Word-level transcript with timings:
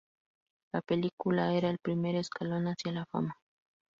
La 0.73 0.81
película 0.81 1.53
era 1.53 1.69
el 1.69 1.77
primer 1.77 2.15
escalón 2.15 2.65
hacia 2.67 2.91
la 2.91 3.05
fama. 3.05 3.35